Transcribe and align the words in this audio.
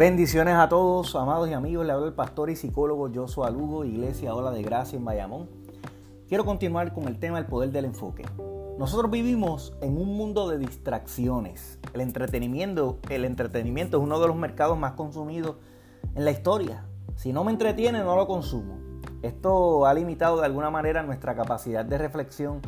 Bendiciones 0.00 0.54
a 0.54 0.66
todos, 0.66 1.14
amados 1.14 1.50
y 1.50 1.52
amigos. 1.52 1.84
Le 1.84 1.92
hablo 1.92 2.06
el 2.06 2.14
pastor 2.14 2.48
y 2.48 2.56
psicólogo 2.56 3.10
Joshua 3.14 3.50
Lugo, 3.50 3.84
Iglesia 3.84 4.34
Ola 4.34 4.50
de 4.50 4.62
Gracia 4.62 4.96
en 4.96 5.04
Bayamón. 5.04 5.50
Quiero 6.26 6.46
continuar 6.46 6.94
con 6.94 7.06
el 7.06 7.18
tema 7.18 7.36
del 7.36 7.44
poder 7.44 7.70
del 7.70 7.84
enfoque. 7.84 8.24
Nosotros 8.78 9.10
vivimos 9.10 9.74
en 9.82 9.98
un 9.98 10.16
mundo 10.16 10.48
de 10.48 10.56
distracciones. 10.56 11.78
El 11.92 12.00
entretenimiento, 12.00 12.98
el 13.10 13.26
entretenimiento 13.26 13.98
es 13.98 14.02
uno 14.02 14.18
de 14.18 14.26
los 14.26 14.36
mercados 14.36 14.78
más 14.78 14.92
consumidos 14.92 15.56
en 16.14 16.24
la 16.24 16.30
historia. 16.30 16.86
Si 17.16 17.34
no 17.34 17.44
me 17.44 17.52
entretiene, 17.52 18.02
no 18.02 18.16
lo 18.16 18.26
consumo. 18.26 18.78
Esto 19.20 19.84
ha 19.84 19.92
limitado 19.92 20.40
de 20.40 20.46
alguna 20.46 20.70
manera 20.70 21.02
nuestra 21.02 21.36
capacidad 21.36 21.84
de 21.84 21.98
reflexión 21.98 22.62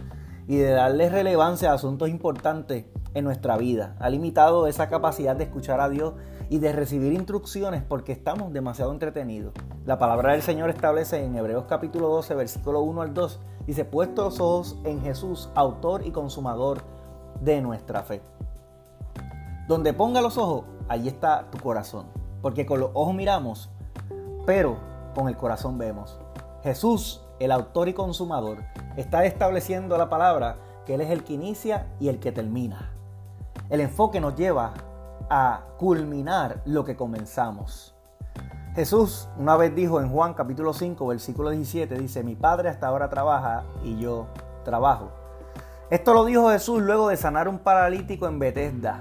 y 0.47 0.59
de 0.59 0.73
darle 0.73 1.09
relevancia 1.09 1.71
a 1.71 1.77
asuntos 1.77 2.11
importantes 2.11 2.85
en 3.15 3.25
nuestra 3.25 3.57
vida. 3.57 3.97
Ha 3.99 4.09
limitado 4.11 4.67
esa 4.67 4.89
capacidad 4.89 5.37
de 5.37 5.45
escuchar 5.45 5.81
a 5.81 5.89
Dios 5.89 6.15
y 6.49 6.59
de 6.59 6.73
recibir 6.73 7.13
instrucciones 7.13 7.83
porque 7.83 8.13
estamos 8.13 8.53
demasiado 8.53 8.93
entretenidos. 8.93 9.53
La 9.85 9.99
palabra 9.99 10.33
del 10.33 10.43
Señor 10.43 10.71
establece 10.71 11.25
en 11.25 11.37
Hebreos 11.37 11.65
capítulo 11.69 12.09
12, 12.09 12.35
versículo 12.35 12.83
1 12.83 13.03
al 13.03 13.15
2, 13.15 13.41
dice, 13.67 13.85
puesto 13.85 14.25
los 14.25 14.41
ojos 14.41 14.77
en 14.85 15.01
Jesús, 15.01 15.51
autor 15.55 16.07
y 16.07 16.11
consumador 16.11 16.83
de 17.41 17.61
nuestra 17.61 18.03
fe. 18.03 18.23
Donde 19.69 19.93
ponga 19.93 20.21
los 20.21 20.37
ojos, 20.39 20.65
allí 20.89 21.09
está 21.09 21.51
tu 21.51 21.59
corazón. 21.59 22.07
Porque 22.43 22.67
con 22.67 22.81
los 22.81 22.91
ojos 22.95 23.15
miramos, 23.15 23.71
pero 24.45 24.77
con 25.15 25.29
el 25.29 25.37
corazón 25.37 25.79
vemos. 25.79 26.19
Jesús, 26.63 27.23
el 27.39 27.53
autor 27.53 27.89
y 27.89 27.95
consumador, 27.95 28.59
está 28.97 29.25
estableciendo 29.25 29.97
la 29.97 30.09
palabra 30.09 30.57
que 30.85 30.95
Él 30.95 31.01
es 31.01 31.11
el 31.11 31.25
que 31.25 31.35
inicia 31.35 31.87
y 32.01 32.09
el 32.09 32.19
que 32.19 32.33
termina. 32.33 32.93
El 33.73 33.81
enfoque 33.81 34.21
nos 34.21 34.37
lleva 34.37 34.75
a 35.31 35.63
culminar 35.79 36.61
lo 36.67 36.85
que 36.85 36.95
comenzamos. 36.95 37.95
Jesús 38.75 39.31
una 39.39 39.57
vez 39.57 39.75
dijo 39.75 39.99
en 39.99 40.11
Juan 40.11 40.35
capítulo 40.35 40.75
5, 40.75 41.07
versículo 41.07 41.49
17, 41.49 41.99
dice, 41.99 42.23
mi 42.23 42.35
Padre 42.35 42.69
hasta 42.69 42.87
ahora 42.89 43.09
trabaja 43.09 43.65
y 43.83 43.99
yo 43.99 44.27
trabajo. 44.63 45.11
Esto 45.89 46.13
lo 46.13 46.27
dijo 46.27 46.51
Jesús 46.51 46.83
luego 46.83 47.09
de 47.09 47.17
sanar 47.17 47.49
un 47.49 47.61
paralítico 47.61 48.29
en 48.29 48.39
Bethesda, 48.39 49.01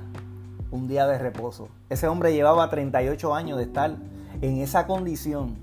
un 0.72 0.88
día 0.88 1.06
de 1.06 1.18
reposo. 1.18 1.68
Ese 1.90 2.08
hombre 2.08 2.32
llevaba 2.32 2.70
38 2.70 3.36
años 3.36 3.58
de 3.58 3.66
estar 3.66 3.98
en 4.40 4.60
esa 4.60 4.88
condición. 4.88 5.58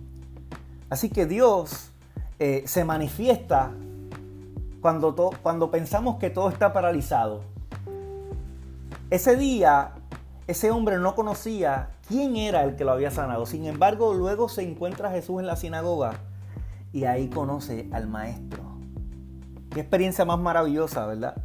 Así 0.90 1.08
que 1.08 1.24
Dios 1.24 1.92
eh, 2.38 2.62
se 2.66 2.84
manifiesta 2.84 3.70
cuando, 4.82 5.32
cuando 5.42 5.70
pensamos 5.70 6.16
que 6.16 6.28
todo 6.28 6.50
está 6.50 6.74
paralizado. 6.74 7.56
Ese 9.10 9.36
día, 9.36 9.92
ese 10.46 10.70
hombre 10.70 10.98
no 10.98 11.14
conocía 11.14 11.92
quién 12.08 12.36
era 12.36 12.62
el 12.64 12.76
que 12.76 12.84
lo 12.84 12.92
había 12.92 13.10
sanado. 13.10 13.46
Sin 13.46 13.64
embargo, 13.64 14.12
luego 14.12 14.50
se 14.50 14.62
encuentra 14.62 15.10
Jesús 15.10 15.40
en 15.40 15.46
la 15.46 15.56
sinagoga 15.56 16.12
y 16.92 17.04
ahí 17.04 17.28
conoce 17.28 17.88
al 17.92 18.06
maestro. 18.06 18.62
Qué 19.70 19.80
experiencia 19.80 20.26
más 20.26 20.38
maravillosa, 20.38 21.06
¿verdad? 21.06 21.42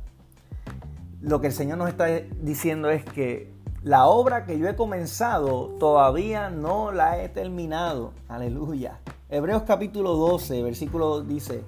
Lo 1.21 1.39
que 1.39 1.47
el 1.47 1.53
Señor 1.53 1.77
nos 1.77 1.87
está 1.87 2.07
diciendo 2.41 2.89
es 2.89 3.05
que 3.05 3.53
la 3.81 4.07
obra 4.07 4.43
que 4.43 4.59
yo 4.59 4.67
he 4.67 4.75
comenzado 4.75 5.69
todavía 5.79 6.49
no 6.49 6.91
la 6.91 7.23
he 7.23 7.29
terminado. 7.29 8.11
Aleluya. 8.27 8.99
Hebreos 9.29 9.63
capítulo 9.63 10.17
12, 10.17 10.63
versículo 10.63 11.21
dice, 11.21 11.63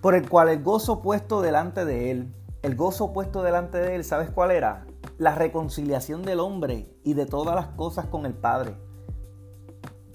por 0.00 0.14
el 0.14 0.26
cual 0.26 0.48
el 0.48 0.62
gozo 0.62 1.02
puesto 1.02 1.42
delante 1.42 1.84
de 1.84 2.10
él, 2.10 2.34
el 2.62 2.74
gozo 2.74 3.12
puesto 3.12 3.42
delante 3.42 3.76
de 3.76 3.96
él, 3.96 4.04
¿sabes 4.04 4.30
cuál 4.30 4.50
era? 4.50 4.86
La 5.20 5.34
reconciliación 5.34 6.22
del 6.22 6.40
hombre 6.40 6.88
y 7.04 7.12
de 7.12 7.26
todas 7.26 7.54
las 7.54 7.66
cosas 7.76 8.06
con 8.06 8.24
el 8.24 8.32
Padre. 8.32 8.74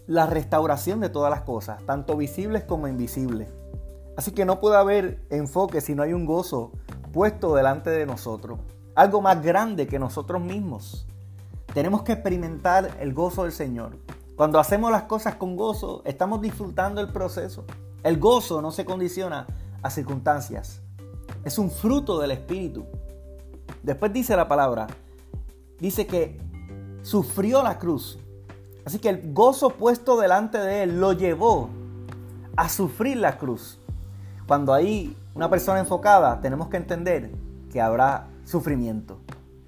La 0.07 0.25
restauración 0.25 0.99
de 0.99 1.09
todas 1.09 1.29
las 1.29 1.41
cosas, 1.41 1.85
tanto 1.85 2.17
visibles 2.17 2.63
como 2.63 2.87
invisibles. 2.87 3.47
Así 4.17 4.31
que 4.31 4.45
no 4.45 4.59
puede 4.59 4.77
haber 4.77 5.23
enfoque 5.29 5.79
si 5.79 5.93
no 5.93 6.01
hay 6.01 6.13
un 6.13 6.25
gozo 6.25 6.71
puesto 7.13 7.53
delante 7.53 7.91
de 7.91 8.07
nosotros. 8.07 8.57
Algo 8.95 9.21
más 9.21 9.43
grande 9.43 9.85
que 9.85 9.99
nosotros 9.99 10.41
mismos. 10.41 11.05
Tenemos 11.75 12.01
que 12.01 12.13
experimentar 12.13 12.97
el 12.99 13.13
gozo 13.13 13.43
del 13.43 13.51
Señor. 13.51 13.99
Cuando 14.35 14.57
hacemos 14.57 14.89
las 14.89 15.03
cosas 15.03 15.35
con 15.35 15.55
gozo, 15.55 16.01
estamos 16.05 16.41
disfrutando 16.41 16.99
el 16.99 17.11
proceso. 17.11 17.65
El 18.01 18.17
gozo 18.17 18.59
no 18.59 18.71
se 18.71 18.85
condiciona 18.85 19.45
a 19.83 19.91
circunstancias. 19.91 20.81
Es 21.43 21.59
un 21.59 21.69
fruto 21.69 22.17
del 22.19 22.31
Espíritu. 22.31 22.87
Después 23.85 24.11
dice 24.11 24.35
la 24.35 24.47
palabra, 24.47 24.87
dice 25.79 26.07
que 26.07 26.39
sufrió 27.03 27.61
la 27.61 27.77
cruz. 27.77 28.17
Así 28.83 28.97
que 28.97 29.09
el 29.09 29.31
gozo 29.31 29.69
puesto 29.69 30.19
delante 30.19 30.57
de 30.57 30.81
él 30.81 30.99
lo 30.99 31.13
llevó 31.13 31.69
a 32.55 32.67
sufrir 32.67 33.17
la 33.17 33.37
cruz. 33.37 33.79
Cuando 34.47 34.73
hay 34.73 35.15
una 35.35 35.51
persona 35.51 35.79
enfocada, 35.79 36.41
tenemos 36.41 36.69
que 36.69 36.77
entender 36.77 37.29
que 37.71 37.79
habrá 37.79 38.25
sufrimiento. 38.43 39.19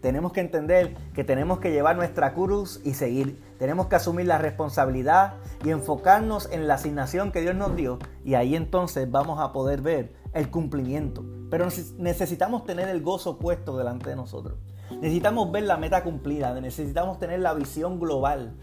Tenemos 0.02 0.34
que 0.34 0.42
entender 0.42 0.96
que 1.14 1.24
tenemos 1.24 1.60
que 1.60 1.72
llevar 1.72 1.96
nuestra 1.96 2.34
cruz 2.34 2.82
y 2.84 2.96
seguir. 2.96 3.40
Tenemos 3.60 3.86
que 3.86 3.98
asumir 3.98 4.26
la 4.26 4.40
responsabilidad 4.40 5.36
y 5.64 5.70
enfocarnos 5.70 6.50
en 6.52 6.68
la 6.68 6.74
asignación 6.74 7.32
que 7.32 7.42
Dios 7.42 7.56
nos 7.56 7.76
dio. 7.76 8.00
Y 8.26 8.34
ahí 8.34 8.56
entonces 8.56 9.12
vamos 9.12 9.40
a 9.40 9.54
poder 9.54 9.82
ver 9.82 10.12
el 10.38 10.50
cumplimiento. 10.50 11.26
Pero 11.50 11.68
necesitamos 11.98 12.66
tener 12.66 12.90
el 12.90 13.02
gozo 13.02 13.38
puesto 13.38 13.78
delante 13.78 14.10
de 14.10 14.16
nosotros. 14.16 14.58
Necesitamos 15.02 15.52
ver 15.52 15.64
la 15.64 15.78
meta 15.78 16.04
cumplida, 16.04 16.60
necesitamos 16.60 17.20
tener 17.20 17.40
la 17.40 17.54
visión 17.54 18.00
global 18.00 18.56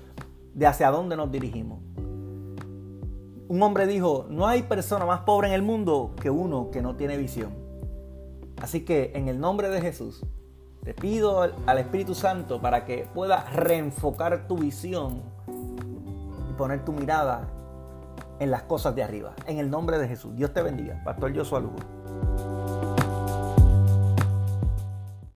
de 0.55 0.67
hacia 0.67 0.91
dónde 0.91 1.17
nos 1.17 1.31
dirigimos. 1.31 1.81
Un 3.47 3.63
hombre 3.63 3.87
dijo, 3.87 4.27
no 4.31 4.47
hay 4.47 4.63
persona 4.63 5.05
más 5.05 5.21
pobre 5.21 5.49
en 5.49 5.55
el 5.55 5.63
mundo 5.63 6.15
que 6.21 6.31
uno 6.31 6.71
que 6.71 6.81
no 6.81 6.97
tiene 6.97 7.17
visión. 7.17 7.53
Así 8.61 8.85
que 8.85 9.13
en 9.15 9.29
el 9.29 9.39
nombre 9.39 9.69
de 9.69 9.81
Jesús, 9.81 10.25
te 10.83 10.95
pido 10.95 11.43
al 11.43 11.79
Espíritu 11.79 12.15
Santo 12.15 12.61
para 12.61 12.85
que 12.85 13.07
pueda 13.15 13.45
reenfocar 13.51 14.47
tu 14.47 14.57
visión 14.57 15.23
y 16.51 16.53
poner 16.55 16.85
tu 16.85 16.93
mirada 16.93 17.49
en 18.45 18.51
las 18.51 18.63
cosas 18.63 18.95
de 18.95 19.03
arriba. 19.03 19.35
En 19.47 19.59
el 19.59 19.71
nombre 19.71 19.99
de 19.99 20.07
Jesús. 20.07 20.37
Dios 20.37 20.53
te 20.53 20.63
bendiga. 20.63 21.03
Pastor 21.05 21.37
Josué 21.37 21.63
Lugo. 21.63 21.77